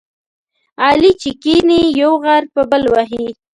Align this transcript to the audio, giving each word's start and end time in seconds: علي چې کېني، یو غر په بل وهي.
علي 0.85 1.11
چې 1.21 1.29
کېني، 1.41 1.81
یو 2.01 2.11
غر 2.23 2.43
په 2.53 2.61
بل 2.71 2.83
وهي. 2.93 3.25